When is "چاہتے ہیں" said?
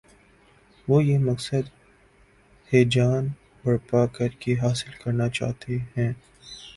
5.29-6.11